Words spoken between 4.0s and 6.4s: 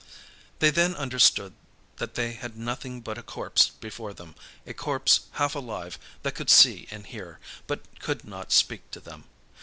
them, a corpse half alive that